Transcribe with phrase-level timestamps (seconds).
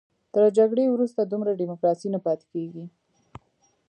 [0.33, 2.85] تر جګړې وروسته دومره ډیموکراسي نه پاتې کېږي.